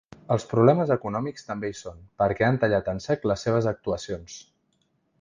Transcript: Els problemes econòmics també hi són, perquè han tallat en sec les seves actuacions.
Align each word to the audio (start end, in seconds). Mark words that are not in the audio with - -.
Els 0.35 0.45
problemes 0.53 0.93
econòmics 0.95 1.45
també 1.51 1.71
hi 1.73 1.77
són, 1.81 2.01
perquè 2.23 2.49
han 2.49 2.59
tallat 2.65 2.91
en 2.97 3.05
sec 3.09 3.31
les 3.33 3.49
seves 3.49 3.69
actuacions. 3.77 4.43